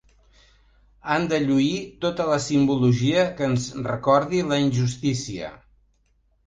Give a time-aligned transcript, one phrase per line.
[1.15, 5.57] Han de lluir tota la simbologia que ens recordi la injustícia.